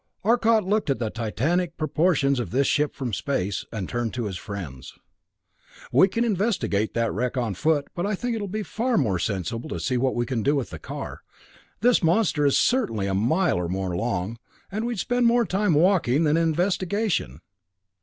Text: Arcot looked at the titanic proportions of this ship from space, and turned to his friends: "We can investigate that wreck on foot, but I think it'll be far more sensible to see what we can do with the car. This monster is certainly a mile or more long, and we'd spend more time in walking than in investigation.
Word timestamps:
Arcot 0.23 0.63
looked 0.63 0.89
at 0.89 0.97
the 0.97 1.11
titanic 1.11 1.77
proportions 1.77 2.39
of 2.39 2.49
this 2.49 2.65
ship 2.65 2.95
from 2.95 3.13
space, 3.13 3.65
and 3.71 3.87
turned 3.87 4.15
to 4.15 4.25
his 4.25 4.35
friends: 4.35 4.95
"We 5.91 6.07
can 6.07 6.23
investigate 6.23 6.95
that 6.95 7.13
wreck 7.13 7.37
on 7.37 7.53
foot, 7.53 7.87
but 7.93 8.03
I 8.07 8.15
think 8.15 8.35
it'll 8.35 8.47
be 8.47 8.63
far 8.63 8.97
more 8.97 9.19
sensible 9.19 9.69
to 9.69 9.79
see 9.79 9.97
what 9.97 10.15
we 10.15 10.25
can 10.25 10.41
do 10.41 10.55
with 10.55 10.71
the 10.71 10.79
car. 10.79 11.21
This 11.81 12.01
monster 12.01 12.47
is 12.47 12.57
certainly 12.57 13.05
a 13.05 13.13
mile 13.13 13.57
or 13.59 13.69
more 13.69 13.95
long, 13.95 14.39
and 14.71 14.87
we'd 14.87 14.97
spend 14.97 15.27
more 15.27 15.45
time 15.45 15.75
in 15.75 15.81
walking 15.81 16.23
than 16.23 16.35
in 16.35 16.41
investigation. 16.49 17.41